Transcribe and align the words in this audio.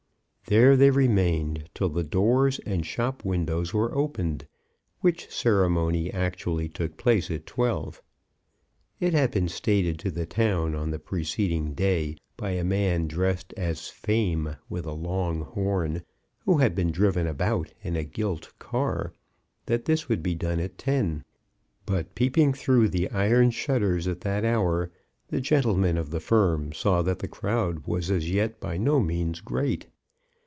There 0.47 0.75
they 0.75 0.89
remained 0.89 1.69
till 1.73 1.87
the 1.87 2.03
doors 2.03 2.59
and 2.65 2.85
shop 2.85 3.23
windows 3.23 3.73
were 3.73 3.95
opened, 3.95 4.45
which 4.99 5.31
ceremony 5.33 6.11
actually 6.11 6.67
took 6.67 6.97
place 6.97 7.31
at 7.31 7.45
twelve. 7.45 8.01
It 8.99 9.13
had 9.13 9.31
been 9.31 9.47
stated 9.47 9.97
to 9.99 10.11
the 10.11 10.25
town 10.25 10.75
on 10.75 10.91
the 10.91 10.99
preceding 10.99 11.73
day 11.73 12.17
by 12.35 12.49
a 12.51 12.65
man 12.65 13.07
dressed 13.07 13.53
as 13.55 13.87
Fame, 13.87 14.57
with 14.67 14.85
a 14.85 14.91
long 14.91 15.39
horn, 15.43 16.03
who 16.39 16.57
had 16.57 16.75
been 16.75 16.91
driven 16.91 17.27
about 17.27 17.71
in 17.81 17.95
a 17.95 18.03
gilt 18.03 18.51
car, 18.59 19.13
that 19.67 19.85
this 19.85 20.09
would 20.09 20.21
be 20.21 20.35
done 20.35 20.59
at 20.59 20.77
ten. 20.77 21.23
But 21.85 22.13
peeping 22.13 22.51
through 22.51 22.89
the 22.89 23.09
iron 23.11 23.51
shutters 23.51 24.05
at 24.05 24.19
that 24.21 24.43
hour, 24.43 24.91
the 25.29 25.39
gentlemen 25.39 25.95
of 25.97 26.09
the 26.11 26.19
firm 26.19 26.73
saw 26.73 27.01
that 27.03 27.19
the 27.19 27.29
crowd 27.29 27.87
was 27.87 28.11
as 28.11 28.29
yet 28.29 28.59
by 28.59 28.75
no 28.75 28.99
means 28.99 29.39
great. 29.39 29.87